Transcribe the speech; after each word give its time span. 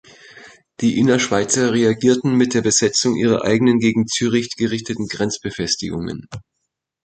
Die 0.79 0.97
Innerschweizer 0.97 1.73
reagierten 1.73 2.33
mit 2.35 2.55
der 2.55 2.63
Besetzung 2.63 3.13
ihrer 3.17 3.43
eigenen 3.45 3.77
gegen 3.77 4.07
Zürich 4.07 4.55
gerichteten 4.55 5.05
Grenzbefestigungen. 5.07 6.27